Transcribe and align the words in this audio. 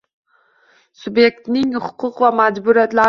Subyektning 1.01 1.77
huquq 1.85 2.23
va 2.25 2.33
majburiyatlari 2.41 2.99